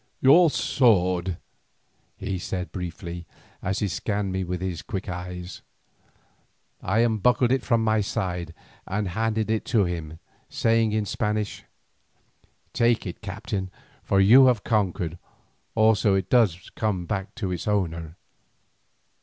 [0.19, 1.37] "Your sword,"
[2.17, 3.27] he said briefly,
[3.61, 5.61] as he scanned me with his quick eyes.
[6.81, 8.55] I unbuckled it from my side
[8.87, 10.17] and handed it to him,
[10.49, 11.65] saying in Spanish:
[12.73, 13.69] "Take it, Captain,
[14.01, 15.19] for you have conquered,
[15.75, 18.17] also it does but come back to its owner."